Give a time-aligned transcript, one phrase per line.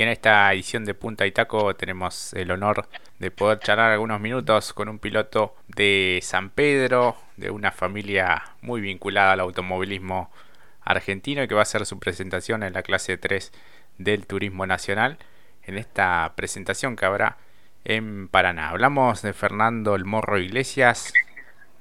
[0.00, 4.18] Y en esta edición de Punta y Taco tenemos el honor de poder charlar algunos
[4.18, 10.32] minutos con un piloto de San Pedro, de una familia muy vinculada al automovilismo
[10.80, 13.52] argentino y que va a hacer su presentación en la clase 3
[13.98, 15.18] del Turismo Nacional
[15.64, 17.36] en esta presentación que habrá
[17.84, 18.70] en Paraná.
[18.70, 21.12] Hablamos de Fernando El Morro Iglesias.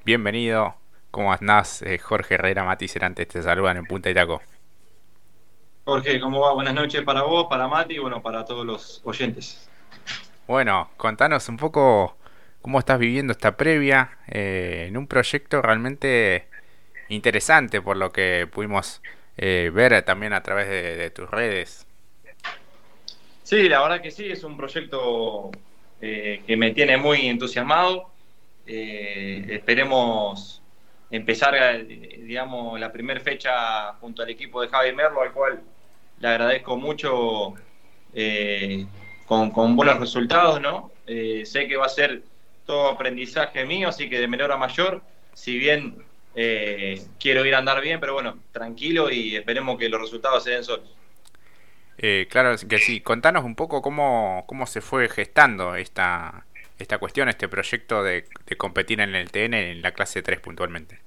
[0.04, 0.76] Bienvenido.
[1.10, 1.82] ¿Cómo andás?
[1.84, 4.42] Eh, Jorge Herrera, Mati Cerante te saludan en Punta y Taco.
[5.86, 6.54] Jorge, ¿cómo va?
[6.54, 9.70] Buenas noches para vos, para Mati y bueno, para todos los oyentes.
[10.48, 12.17] Bueno, contanos un poco
[12.62, 16.48] cómo estás viviendo esta previa eh, en un proyecto realmente
[17.07, 19.02] interesante por lo que pudimos
[19.38, 21.85] eh, ver también a través de, tus redes.
[23.43, 25.49] Sí, la verdad que sí, es un proyecto
[26.02, 28.09] eh, que me tiene muy entusiasmado.
[28.66, 30.59] esperemos
[31.12, 35.62] empezar, digamos, la primera fecha junto al equipo de Javi Merlo, al cual
[36.20, 37.54] le agradezco mucho
[38.13, 38.85] eh,
[39.26, 40.91] con, buenos resultados, ¿no?
[41.08, 42.24] Eh, sé que va a ser
[42.65, 45.02] todo aprendizaje mío, así que de menor a mayor,
[45.34, 46.04] si bien
[46.35, 50.52] eh, quiero ir a andar bien, pero bueno, tranquilo y esperemos que los resultados se
[50.52, 50.96] den solos.
[52.30, 56.46] claro que sí, contanos un poco cómo, cómo se fue gestando esta,
[56.80, 58.26] esta cuestión, este proyecto de,
[58.58, 60.99] competir en el TN en la clase 3 puntualmente.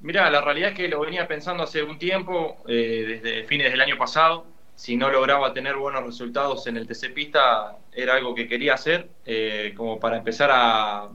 [0.00, 3.80] Mira, la realidad es que lo venía pensando hace un tiempo, eh, desde fines del
[3.80, 4.46] año pasado.
[4.74, 9.08] Si no lograba tener buenos resultados en el TC Pista, era algo que quería hacer,
[9.24, 11.08] eh, como para empezar a,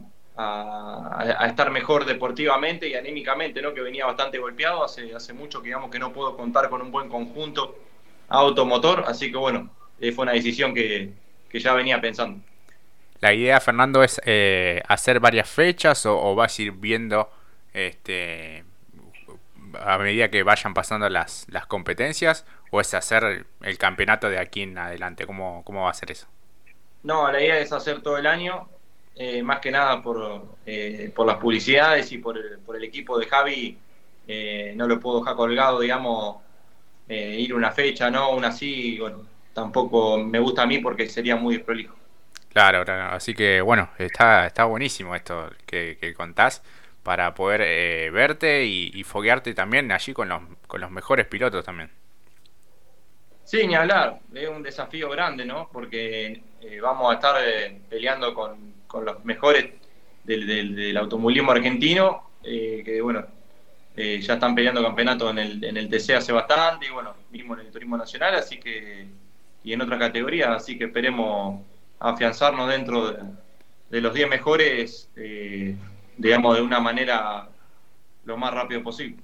[1.46, 3.76] estar mejor deportivamente y anímicamente, ¿no?
[3.76, 4.84] que venía bastante golpeado.
[4.84, 7.78] Hace, hace mucho que, digamos, que no puedo contar con un buen conjunto
[8.32, 11.12] automotor, así que bueno, eh, fue una decisión que,
[11.54, 12.42] ya venía pensando.
[13.22, 14.20] La idea, Fernando, es
[14.88, 17.30] hacer varias fechas o, vas a ir viendo
[17.74, 18.64] este,
[19.80, 24.78] a medida que vayan pasando las, competencias o es hacer el campeonato de aquí en
[24.78, 25.26] adelante?
[25.26, 26.28] ¿Cómo, cómo va a ser eso?
[27.04, 28.70] No, la idea es hacer todo el año,
[29.16, 33.78] eh, más que nada por, eh, por las publicidades y por el, equipo de Javi.
[34.28, 36.38] Eh, no lo puedo dejar colgado, digamos,
[37.10, 38.32] ir una fecha, ¿no?
[38.32, 41.96] Una así, bueno, tampoco me gusta a mí porque sería muy prolijo.
[42.54, 46.62] Claro, claro, así que bueno, está, está buenísimo esto que, que contás
[47.04, 51.90] para poder eh, verte y, foguearte también allí con los, con los mejores pilotos también.
[53.44, 55.70] Sí, ni hablar, es un desafío grande, ¿no?
[55.72, 58.74] Porque eh, vamos a estar eh, peleando con,
[59.04, 59.72] los mejores
[60.24, 63.26] del, automovilismo argentino, que bueno,
[63.96, 67.62] ya están peleando campeonato en el, en el TC hace bastante, y bueno, mismo en
[67.62, 69.08] el turismo nacional, así que,
[69.64, 71.62] y en otras categorías, así que esperemos
[72.02, 73.24] afianzarnos dentro de,
[73.90, 75.10] de los 10 mejores
[76.22, 77.50] digamos, de una manera
[78.26, 79.18] lo más rápido posible.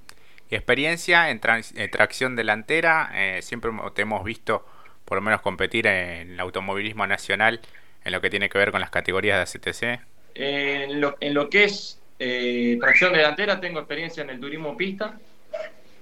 [0.50, 4.66] Y experiencia en, tracción delantera, eh, siempre te hemos visto
[5.06, 7.62] por lo menos competir en el automovilismo nacional
[8.04, 10.02] en lo que tiene que ver con las categorías de ACTC.
[10.36, 15.20] en, lo, en lo que es eh, tracción delantera tengo experiencia en el turismo pista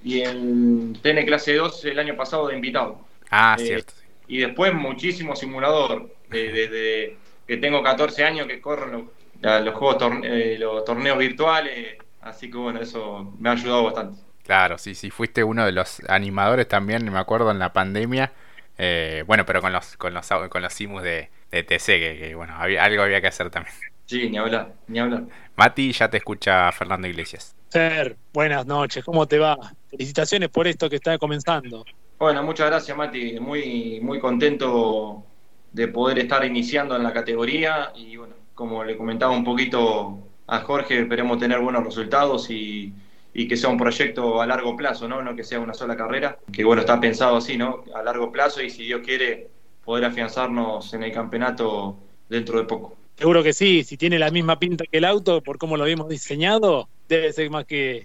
[0.02, 3.00] y en TN clase 2 el año pasado de invitado.
[3.30, 3.92] Ah, eh, cierto.
[4.28, 7.16] Y después muchísimo simulador, desde
[7.46, 9.04] que tengo 14 años que corro los
[9.42, 14.20] los juegos, eh, los torneos virtuales, así que bueno, eso me ha ayudado bastante.
[14.42, 18.32] Claro, sí, sí, fuiste uno de los animadores también, me acuerdo, en la pandemia.
[18.78, 23.02] Eh, bueno, pero con los con los con los simus de, TC, que, bueno, algo
[23.02, 23.74] había que hacer también.
[24.04, 25.24] Sí, ni hablar, ni hablar.
[25.56, 27.56] Mati, ya te escucha Fernando Iglesias.
[27.70, 29.56] Fer, buenas noches, ¿cómo te va?
[29.90, 31.84] Felicitaciones por esto que está comenzando.
[32.18, 33.40] Bueno, muchas gracias, Mati.
[33.40, 35.24] Muy, muy contento
[35.72, 40.60] de poder estar iniciando en la categoría y bueno, como le comentaba un poquito a
[40.60, 42.92] Jorge, esperemos tener buenos resultados y,
[43.34, 45.20] que sea un proyecto a largo plazo, ¿no?
[45.22, 47.84] No que sea una sola carrera, que bueno, está pensado así, ¿no?
[47.94, 49.48] A largo plazo y si Dios quiere
[49.84, 51.98] poder afianzarnos en el campeonato
[52.30, 52.96] dentro de poco.
[53.16, 56.08] Seguro que sí, si tiene la misma pinta que el auto, por cómo lo habíamos
[56.08, 58.02] diseñado, debe ser más que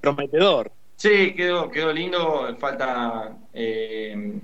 [0.00, 0.70] prometedor.
[0.96, 4.40] Sí, quedó, quedó lindo, falta eh,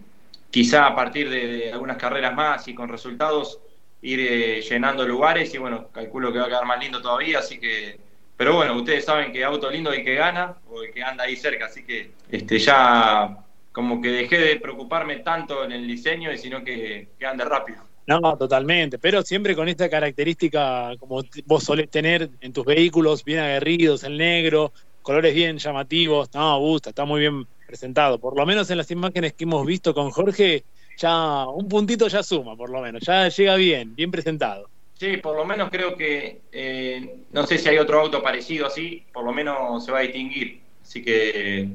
[0.54, 3.58] quizá a partir de algunas carreras más y con resultados
[4.02, 7.58] ir eh, llenando lugares y bueno, calculo que va a quedar más lindo todavía, así
[7.58, 7.98] que,
[8.36, 11.34] pero bueno, ustedes saben que auto lindo hay que gana o el que anda ahí
[11.34, 13.36] cerca, así que este ya
[13.72, 17.82] como que dejé de preocuparme tanto en el diseño y sino que, que ande rápido.
[18.06, 23.40] No, totalmente, pero siempre con esta característica como vos solés tener en tus vehículos, bien
[23.40, 24.72] aguerridos, el negro,
[25.02, 28.20] colores bien llamativos, no, gusta, está muy bien presentado.
[28.20, 30.62] Por lo menos en las imágenes que hemos visto con Jorge,
[30.96, 34.68] ya un puntito ya suma, por lo menos, ya llega bien, bien presentado.
[34.96, 39.04] Sí, por lo menos creo que, eh, no sé si hay otro auto parecido así,
[39.12, 40.60] por lo menos se va a distinguir.
[40.84, 41.68] Así que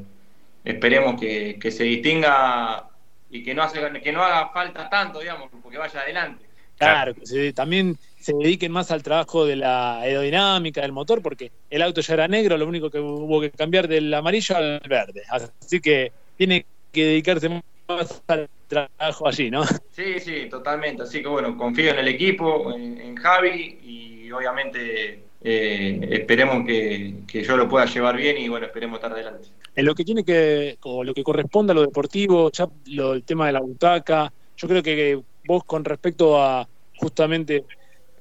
[0.63, 2.87] esperemos que, se distinga
[3.29, 6.45] y que no, hace, que no haga falta tanto, digamos, porque vaya adelante.
[6.77, 11.81] Claro, que también se dediquen más al trabajo de la aerodinámica del motor, porque el
[11.81, 15.23] auto ya era negro, lo único que hubo que cambiar del amarillo al verde.
[15.29, 19.63] Así que tiene que dedicarse más al trabajo allí, ¿no?
[19.91, 21.03] Sí, sí, totalmente.
[21.03, 27.57] Así que bueno, confío en el equipo, en, Javi y obviamente eh, esperemos que, yo
[27.57, 29.47] lo pueda llevar bien y bueno, esperemos estar adelante.
[29.75, 33.23] En lo que tiene que, o lo que corresponde a lo deportivo, ya lo, el
[33.23, 36.67] tema de la butaca, yo creo que vos con respecto a
[36.97, 37.63] justamente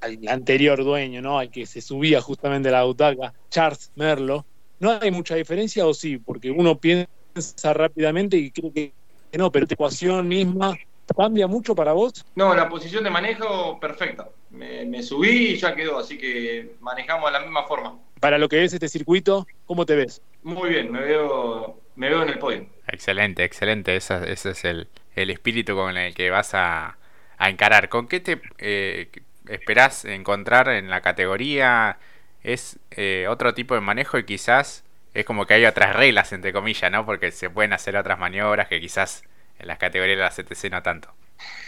[0.00, 1.38] al anterior dueño, ¿no?
[1.38, 4.44] Al que se subía justamente a la butaca, Charles Merlo,
[4.80, 6.18] ¿no hay mucha diferencia o sí?
[6.18, 8.92] Porque uno piensa rápidamente y creo que
[9.36, 10.76] no, pero la ecuación misma
[11.16, 12.24] cambia mucho para vos.
[12.34, 14.28] No, la posición de manejo perfecta.
[14.50, 17.98] Me, subí y ya quedó, así que manejamos de la misma forma.
[18.20, 20.22] Para lo que es este circuito, ¿cómo te ves?
[20.42, 22.66] Muy bien, me veo, me veo en el podio.
[22.86, 23.96] Excelente, excelente.
[23.96, 26.96] Ese, es el, espíritu con el que vas a,
[27.38, 27.88] encarar.
[27.88, 29.08] ¿Con qué te eh,
[29.48, 31.98] esperás encontrar en la categoría?
[32.42, 34.84] ¿Es eh, otro tipo de manejo y quizás
[35.14, 37.04] es como que hay otras reglas, entre comillas, ¿no?
[37.04, 39.24] Porque se pueden hacer otras maniobras que quizás
[39.58, 41.12] en las categorías de la CTC no tanto.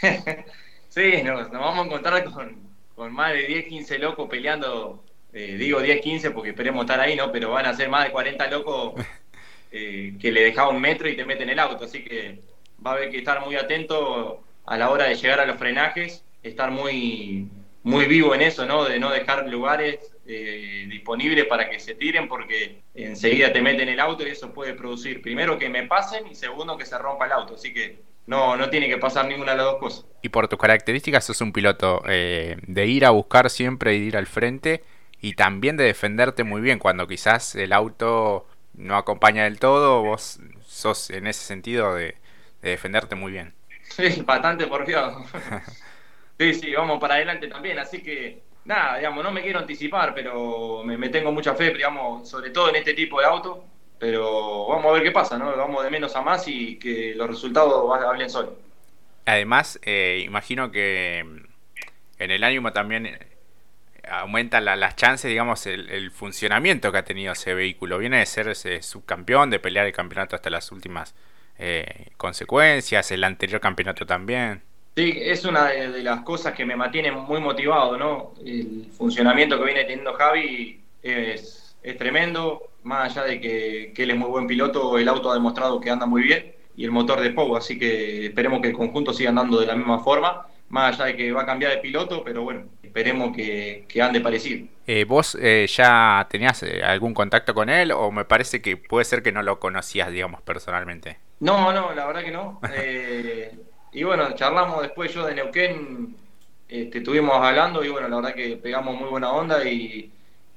[0.89, 5.03] sí, nos, vamos a encontrar con, más de 10, 15 locos peleando.
[5.33, 7.31] Eh, digo 10, 15 porque esperemos estar ahí, ¿no?
[7.31, 8.93] Pero van a ser más de 40 locos
[9.71, 11.85] eh, que le deja un metro y te meten el auto.
[11.85, 12.39] Así que
[12.85, 16.23] va a haber que estar muy atento a la hora de llegar a los frenajes,
[16.43, 17.49] estar muy,
[17.83, 18.85] muy vivo en eso, ¿no?
[18.85, 23.99] De no dejar lugares eh, disponibles para que se tiren porque enseguida te meten el
[23.99, 27.31] auto y eso puede producir, primero, que me pasen y segundo, que se rompa el
[27.31, 27.55] auto.
[27.55, 30.05] Así que no, no tiene que pasar ninguna de las dos cosas.
[30.21, 34.05] Y por tus características sos un piloto eh, de ir a buscar siempre y de
[34.05, 34.83] ir al frente
[35.19, 40.39] y también de defenderte muy bien cuando quizás el auto no acompaña del todo, vos
[40.65, 42.15] sos en ese sentido de,
[42.61, 43.53] defenderte muy bien.
[43.89, 45.25] Sí, bastante porfiado.
[46.41, 50.83] sí, sí, vamos para adelante también, así que nada, digamos, no me quiero anticipar, pero
[50.83, 53.63] me, tengo mucha fe, digamos, sobre todo en este tipo de auto,
[53.99, 55.55] pero vamos a ver qué pasa, ¿no?
[55.55, 58.53] Vamos de menos a más y que los resultados hablen solos.
[59.25, 63.19] Además, eh, imagino que en el ánimo también eh,
[64.09, 67.99] aumenta las chances, digamos, el, funcionamiento que ha tenido ese vehículo.
[67.99, 71.13] Viene de ser ese subcampeón, de pelear el campeonato hasta las últimas
[71.59, 74.63] eh, consecuencias, el anterior campeonato también.
[74.95, 78.33] Sí, es una de, las cosas que me mantiene muy motivado, ¿no?
[78.45, 84.29] El funcionamiento que viene teniendo Javi es, tremendo, más allá de que, él es muy
[84.29, 87.55] buen piloto, el auto ha demostrado que anda muy bien y el motor de Pogo,
[87.55, 91.15] así que esperemos que el conjunto siga andando de la misma forma, más allá de
[91.15, 94.67] que va a cambiar de piloto, pero bueno, esperemos que, ande parecido.
[94.87, 99.05] Eh, ¿Vos eh, ya tenías eh, algún contacto con él o me parece que puede
[99.05, 101.17] ser que no lo conocías, digamos, personalmente?
[101.39, 102.59] No, no, la verdad que no.
[103.93, 106.15] Y bueno, charlamos después yo de Neuquén,
[106.69, 110.09] este, estuvimos hablando y bueno, la verdad que pegamos muy buena onda y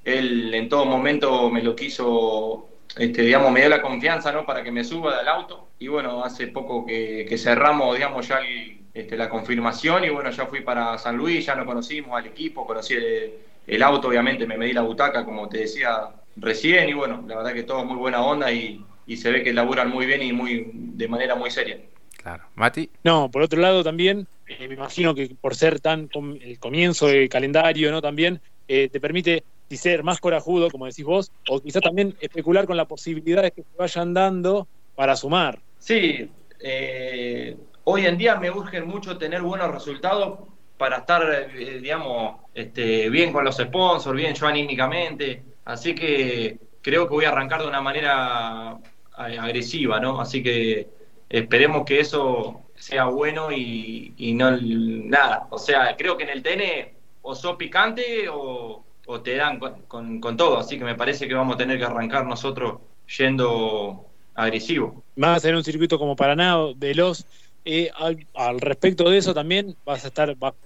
[0.05, 4.47] él en todo momento me lo quiso, este, digamos, me dio la confianza, ¿no?
[4.47, 5.69] Para que me suba del auto.
[5.81, 8.41] Y bueno, hace poco que, cerramos, digamos, ya
[8.93, 12.67] este, la confirmación y bueno, ya fui para San Luis, ya nos conocimos al equipo,
[12.67, 12.95] conocí
[13.67, 17.53] el, auto, obviamente me medí la butaca, como te decía recién, y bueno, la verdad
[17.53, 20.71] que todo muy buena onda y, y se ve que laburan muy bien y muy
[20.73, 21.79] de manera muy seria.
[22.25, 22.45] Claro.
[22.55, 22.89] Mati.
[23.05, 26.09] No, por otro lado también, eh, me imagino que por ser tan
[26.41, 28.01] el comienzo del calendario, ¿no?
[28.01, 32.79] También eh, te permite ser más corajudo, como decís vos, o quizás también especular con
[32.79, 35.59] las posibilidades que se vayan dando para sumar.
[35.79, 43.11] Sí, eh, hoy en día me urge mucho tener buenos resultados para estar, digamos, este,
[43.11, 45.43] bien con los sponsors, bien yo anímicamente.
[45.67, 48.79] Así que creo que voy a arrancar de una manera
[49.17, 50.21] agresiva, ¿no?
[50.21, 50.89] Así que
[51.39, 55.47] esperemos que eso sea bueno y, no nada.
[55.51, 58.85] O sea, creo que en el TN o sos picante o,
[59.23, 60.59] te dan con, todo.
[60.59, 62.81] Así que me parece que vamos a tener que arrancar nosotros
[63.19, 65.03] yendo agresivo.
[65.17, 67.25] Más en un circuito como Paraná, veloz.
[67.65, 70.57] Eh, al, respecto de eso también vas a estar bajo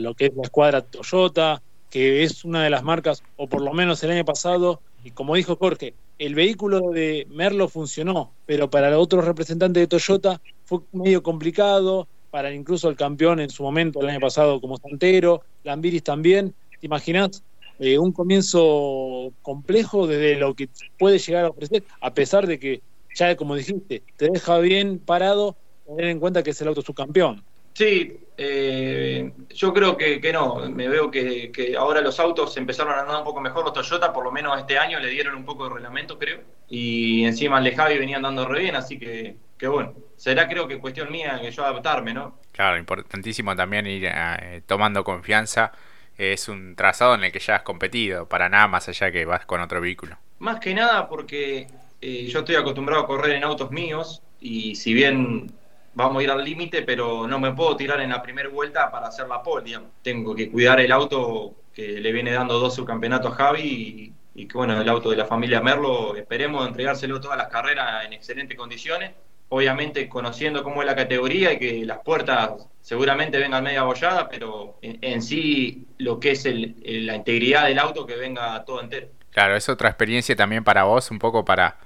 [0.00, 3.72] lo que es la escuadra Toyota, que es una de las marcas, o por lo
[3.72, 8.98] menos el año pasado, y como dijo Jorge, el vehículo de Merlo funcionó, pero para
[8.98, 14.08] otros representantes de Toyota fue medio complicado, para incluso el campeón en su momento el
[14.08, 16.56] año pasado como Santero, Lambiris también.
[16.80, 17.44] ¿Te imaginas
[17.78, 22.82] eh, un comienzo complejo desde lo que puede llegar a ofrecer, a pesar de que
[23.14, 27.44] ya como dijiste, te deja bien parado tener en cuenta que es el auto subcampeón?
[27.74, 30.68] Sí, eh, yo creo que, no.
[30.70, 33.64] Me veo que, ahora los autos empezaron a andar un poco mejor.
[33.64, 36.40] Los Toyota, por lo menos este año, le dieron un poco de reglamento, creo.
[36.68, 40.66] Y encima el de Javi venía andando re bien, así que, que bueno, será creo
[40.66, 42.38] que cuestión mía que yo adaptarme, ¿no?
[42.52, 45.72] Claro, importantísimo también ir eh, tomando confianza.
[46.16, 49.46] Es un trazado en el que ya has competido, para nada más allá que vas
[49.46, 50.18] con otro vehículo.
[50.38, 51.66] Más que nada porque
[52.00, 55.52] eh, yo estoy acostumbrado a correr en autos míos y si bien
[55.94, 59.08] vamos a ir al límite, pero no me puedo tirar en la primera vuelta para
[59.08, 59.90] hacer la pole, digamos.
[60.02, 64.56] Tengo que cuidar el auto que le viene dando dos subcampeonatos a Javi y, que
[64.56, 69.12] bueno, el auto de la familia Merlo, esperemos entregárselo todas las carreras en excelentes condiciones.
[69.48, 74.78] Obviamente conociendo cómo es la categoría y que las puertas seguramente vengan media abolladas, pero
[74.80, 79.08] en, sí lo que es la integridad del auto que venga todo entero.
[79.30, 81.76] Claro, es otra experiencia también para vos, un poco para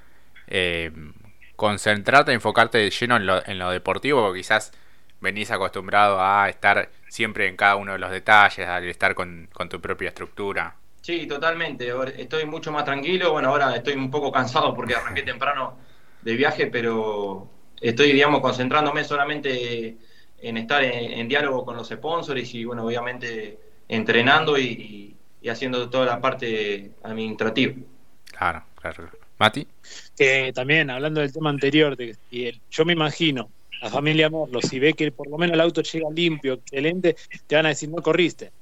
[0.46, 0.92] eh,
[1.56, 4.72] concentrarte, enfocarte de lleno en lo, en lo deportivo, porque quizás
[5.20, 9.68] venís acostumbrado a estar siempre en cada uno de los detalles, al estar con, con
[9.68, 10.76] tu propia estructura.
[11.06, 11.92] Sí, totalmente.
[12.16, 13.30] Estoy mucho más tranquilo.
[13.30, 15.78] Bueno, ahora estoy un poco cansado porque arranqué temprano
[16.20, 17.48] de viaje, pero
[17.80, 19.96] estoy, digamos, concentrándome solamente
[20.38, 23.58] en estar en, diálogo con los sponsors y, bueno, obviamente
[23.88, 25.16] entrenando y,
[25.48, 27.75] haciendo toda la parte administrativa.
[28.36, 29.08] Claro, claro.
[29.38, 29.66] Mati.
[30.55, 32.16] también, hablando del tema anterior, de,
[32.71, 33.50] yo me imagino,
[33.83, 37.16] la familia Morlo, si ve que por lo menos el auto llega limpio, excelente,
[37.47, 38.52] te van a decir, no corriste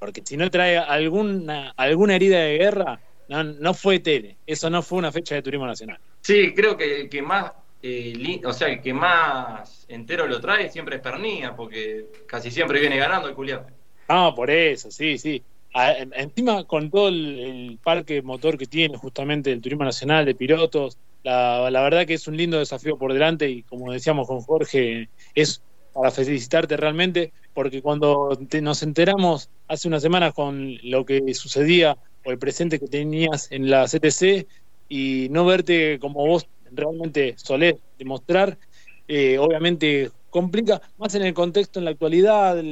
[0.00, 4.82] porque si no trae alguna, alguna herida de guerra, no, no fue tele, eso no
[4.82, 5.98] fue una fecha de turismo nacional.
[6.22, 10.70] Sí, creo que el que más, eh, o sea, el que más entero lo trae
[10.70, 13.66] siempre es Pernía, porque casi siempre viene ganando el culiado.
[14.08, 15.42] Ah, por eso, sí, sí.
[15.74, 21.70] Encima con todo el, parque motor que tiene justamente el turismo nacional de pilotos, la,
[21.70, 25.62] la verdad que es un lindo desafío por delante y como decíamos con Jorge, es
[25.92, 32.30] para felicitarte realmente, porque cuando nos enteramos hace unas semanas con lo que sucedía o
[32.30, 34.46] el presente que tenías en la CTC
[34.88, 38.58] y no verte como vos realmente solés demostrar,
[39.08, 42.62] eh, obviamente complica, más en el contexto en la actualidad,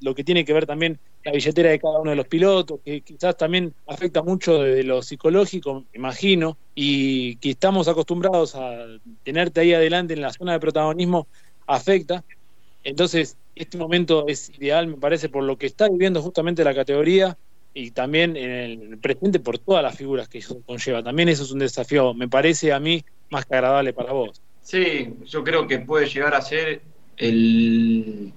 [0.00, 3.02] lo que tiene que ver también la billetera de cada uno de los pilotos, que
[3.02, 8.86] quizás también afecta mucho desde lo psicológico, imagino, y que estamos acostumbrados a
[9.22, 11.28] tenerte ahí adelante en la zona de protagonismo,
[11.66, 12.24] afecta.
[12.82, 17.36] Entonces, este momento es ideal, me parece, por lo que está viviendo justamente la categoría
[17.74, 21.02] y también en el presente por todas las figuras que eso conlleva.
[21.02, 24.40] También eso es un desafío, me parece a mí, más que agradable para vos.
[24.62, 26.80] Sí, yo creo que puede llegar a ser
[27.18, 28.32] el,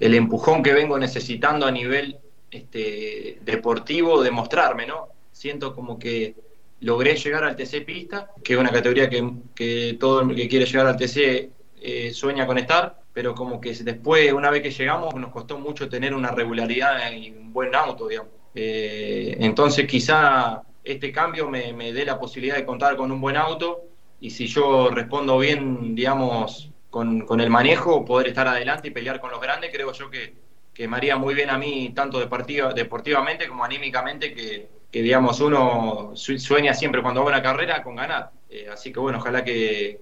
[0.00, 2.18] el empujón que vengo necesitando a nivel
[2.54, 5.08] este, deportivo, demostrarme, ¿no?
[5.32, 6.34] Siento como que
[6.80, 10.66] logré llegar al TC Pista, que es una categoría que, que todo el que quiere
[10.66, 15.14] llegar al TC eh, sueña con estar, pero como que después, una vez que llegamos,
[15.14, 18.32] nos costó mucho tener una regularidad y un buen auto, digamos.
[18.54, 23.82] Eh, entonces quizá este cambio me, dé la posibilidad de contar con un buen auto
[24.20, 29.30] y si yo respondo bien, digamos, con, el manejo, poder estar adelante y pelear con
[29.30, 30.34] los grandes, creo yo que,
[30.74, 36.74] que me haría muy bien a mí, tanto deportivamente como anímicamente, que, digamos, uno sueña
[36.74, 38.30] siempre cuando va a una carrera con ganar.
[38.50, 40.00] Eh, así que bueno, ojalá que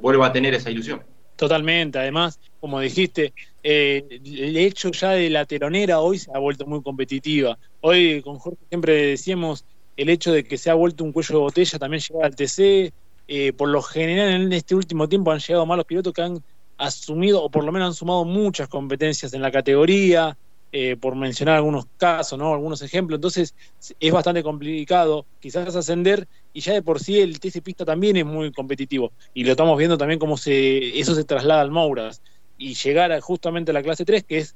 [0.00, 1.02] vuelva a tener esa ilusión.
[1.36, 3.32] Totalmente, además, como dijiste,
[3.64, 7.58] eh, el hecho ya de la telonera hoy se ha vuelto muy competitiva.
[7.80, 9.64] Hoy con Jorge siempre decíamos
[9.96, 12.92] el hecho de que se ha vuelto un cuello de botella también llegar al TC.
[13.28, 16.42] Eh, por lo general en este último tiempo han llegado malos pilotos que han
[16.86, 20.36] asumido o por lo menos han sumado muchas competencias en la categoría.
[20.74, 22.54] Eh, por mencionar algunos casos, ¿no?
[22.54, 23.18] algunos ejemplos.
[23.18, 23.54] Entonces
[24.00, 28.24] es bastante complicado quizás ascender y ya de por sí el TC Pista también es
[28.24, 32.22] muy competitivo y lo estamos viendo también cómo se, eso se traslada al Mouras
[32.56, 34.54] y llegar justamente a la clase 3 que es,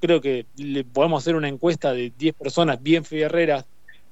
[0.00, 3.64] creo que le podemos hacer una encuesta de 10 personas bien fierreras,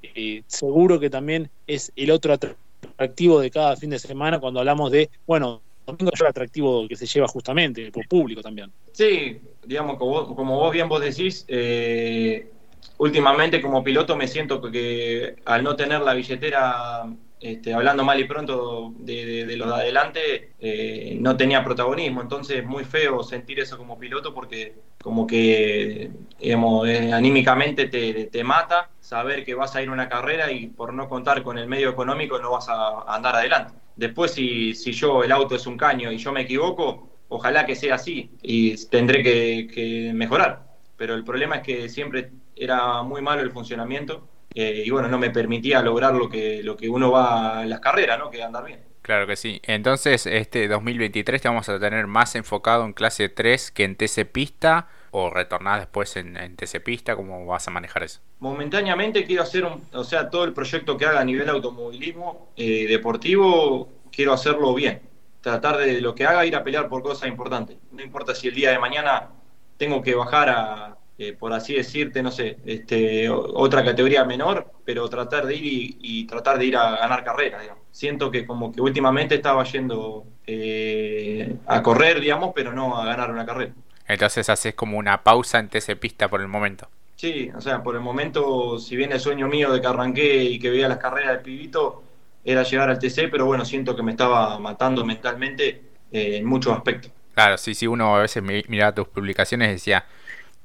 [0.02, 4.90] eh, seguro que también es el otro atractivo de cada fin de semana cuando hablamos
[4.90, 8.72] de, bueno, domingo es el atractivo que se lleva justamente, por público también.
[8.92, 12.50] Sí, digamos, como, como vos bien vos decís, eh,
[12.98, 17.04] últimamente como piloto me siento que al no tener la billetera,
[17.42, 22.22] este, hablando mal y pronto de, los de adelante, eh, no tenía protagonismo.
[22.22, 28.26] Entonces es muy feo sentir eso como piloto porque como que, digamos, eh, anímicamente te,
[28.26, 31.58] te, mata saber que vas a ir a una carrera y por no contar con
[31.58, 33.74] el medio económico no vas a andar adelante.
[33.96, 37.74] Después, si, si yo, el auto es un caño y yo me equivoco, ojalá que
[37.74, 40.66] sea así y tendré que, mejorar.
[40.96, 45.18] Pero el problema es que siempre era muy malo el funcionamiento eh, y bueno, no
[45.18, 48.30] me permitía lograr lo que, lo que uno va en las carreras, ¿no?
[48.30, 48.80] Que andar bien.
[49.02, 49.60] Claro que sí.
[49.64, 54.24] Entonces, este 2023 te vamos a tener más enfocado en clase 3 que en TC
[54.30, 58.20] Pista o retornar después en, en TC Pista, ¿cómo vas a manejar eso?
[58.38, 62.86] Momentáneamente quiero hacer, un, o sea, todo el proyecto que haga a nivel automovilismo eh,
[62.88, 65.02] deportivo, quiero hacerlo bien.
[65.42, 67.76] tratar de lo que haga ir a pelear por cosas importantes.
[67.90, 69.30] No importa si el día de mañana
[69.76, 75.08] tengo que bajar a, eh, por así decirte, no sé, este, otra categoría menor, pero
[75.08, 77.62] tratar de ir y, tratar de ir a ganar carreras.
[77.90, 83.30] Siento que como que últimamente estaba yendo eh, a correr, digamos, pero no a ganar
[83.30, 83.72] una carrera.
[84.08, 86.88] Entonces haces como una pausa en TC Pista por el momento.
[87.16, 90.58] Sí, o sea, por el momento, si bien el sueño mío de que arranqué y
[90.58, 92.02] que veía las carreras del pibito,
[92.44, 96.76] era llegar al TC, pero bueno, siento que me estaba matando mentalmente eh, en muchos
[96.76, 97.12] aspectos.
[97.34, 100.04] Claro, sí, sí, uno a veces miraba tus publicaciones y decía,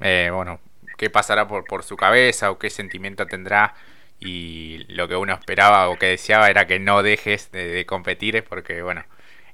[0.02, 0.60] eh, bueno,
[0.98, 3.76] qué pasará por, por su cabeza o qué sentimiento tendrá.
[4.20, 8.82] Y lo que uno esperaba o que deseaba era que no dejes de, competir, porque
[8.82, 9.06] bueno,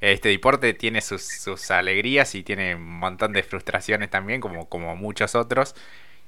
[0.01, 4.95] este deporte tiene sus, sus, alegrías y tiene un montón de frustraciones también, como, como
[4.95, 5.75] muchos otros.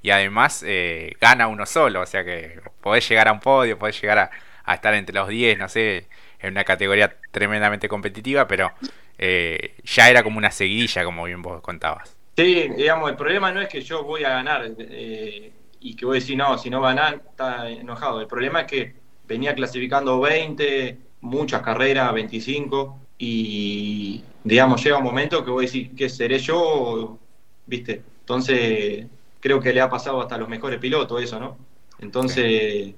[0.01, 3.99] Y además eh, gana uno solo, o sea que podés llegar a un podio, podés
[4.01, 4.31] llegar a,
[4.65, 6.07] a estar entre los 10, no sé,
[6.39, 8.71] en una categoría tremendamente competitiva, pero
[9.17, 12.14] eh, ya era como una seguidilla, como bien vos contabas.
[12.35, 16.17] Sí, digamos, el problema no es que yo voy a ganar eh, y que voy
[16.17, 18.19] a decir, no, si no ganan, está enojado.
[18.19, 25.45] El problema es que venía clasificando 20, muchas carreras, 25, y digamos, llega un momento
[25.45, 27.17] que voy a decir, ¿qué seré yo?
[27.65, 28.03] ¿Viste?
[28.19, 29.07] Entonces,
[29.39, 31.57] creo que le ha pasado hasta a los mejores pilotos eso, ¿no?
[31.99, 32.95] Entonces,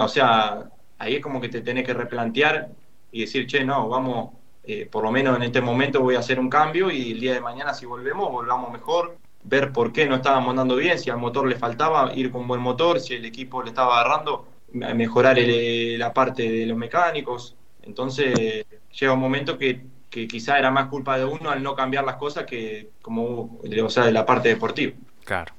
[0.00, 2.70] o sea, ahí es como que te tenés que replantear
[3.12, 4.30] y decir, che, no, vamos,
[4.66, 7.34] eh, por lo menos en este momento voy a hacer un cambio y el día
[7.34, 11.18] de mañana si volvemos, volvamos mejor, ver por qué no estábamos andando bien, si al
[11.18, 16.12] motor le faltaba, ir con buen motor, si el equipo le estaba agarrando, mejorar la
[16.12, 17.54] parte de los mecánicos.
[17.82, 18.66] Entonces
[18.98, 22.16] llega un momento que, que quizá era más culpa de uno al no cambiar las
[22.16, 24.94] cosas que como, o sea, de la parte deportiva.
[25.24, 25.54] Claro.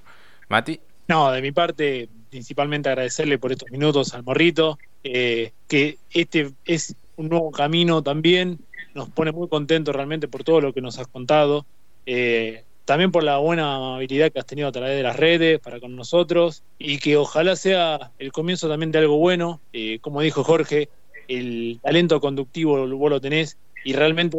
[0.50, 0.80] Mati.
[1.08, 6.96] No, de mi parte, principalmente agradecerle por estos minutos al morrito, eh, que este es
[7.16, 8.60] un nuevo camino también,
[8.94, 11.66] nos pone muy contentos realmente por todo lo que nos has contado,
[12.06, 15.80] eh, también por la buena amabilidad que has tenido a través de las redes para
[15.80, 20.44] con nosotros y que ojalá sea el comienzo también de algo bueno, eh, como dijo
[20.44, 20.90] Jorge,
[21.28, 24.38] el talento conductivo vos lo tenés y realmente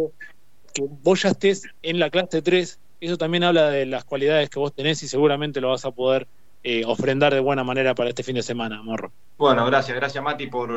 [0.72, 4.58] que vos ya estés en la clase 3, eso también habla de las cualidades que
[4.58, 6.26] vos tenés y seguramente lo vas a poder
[6.62, 9.12] eh, ofrendar de buena manera para este fin de semana, Morro.
[9.36, 10.72] Bueno, gracias, gracias Mati por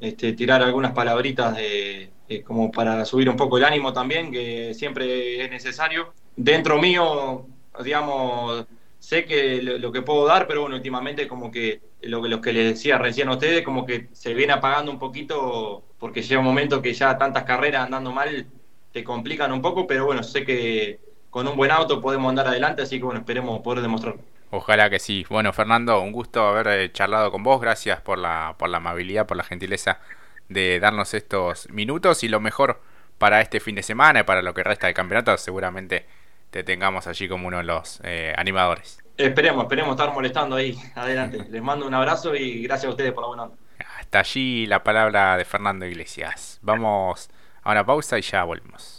[0.00, 2.10] este, tirar algunas palabritas de,
[2.44, 6.12] como para subir un poco el ánimo también, que siempre es necesario.
[6.36, 7.46] Dentro mío,
[7.84, 8.66] digamos,
[8.98, 12.74] sé que lo, que puedo dar, pero bueno, últimamente como que lo, lo que les
[12.74, 16.80] decía recién a ustedes, como que se viene apagando un poquito, porque llega un momento
[16.80, 18.46] que ya tantas carreras andando mal
[18.92, 22.82] te complican un poco, pero bueno, sé que con un buen auto podemos andar adelante,
[22.82, 24.22] así que bueno, esperemos poder demostrarlo.
[24.50, 25.26] Ojalá que sí.
[25.28, 27.60] Bueno, Fernando, un gusto haber eh, charlado con vos.
[27.60, 30.00] Gracias por la, por la amabilidad, por la gentileza
[30.48, 32.80] de darnos estos minutos y lo mejor
[33.18, 35.36] para este fin de semana y para lo que resta del campeonato.
[35.36, 36.06] Seguramente
[36.50, 39.02] te tengamos allí como uno de los eh, animadores.
[39.16, 40.78] Esperemos, esperemos estar molestando ahí.
[40.94, 41.38] Adelante.
[41.50, 43.50] Les mando un abrazo y gracias a ustedes por la buena
[43.98, 46.58] Hasta allí la palabra de Fernando Iglesias.
[46.62, 47.30] Vamos
[47.62, 48.94] a una pausa y ya volvemos.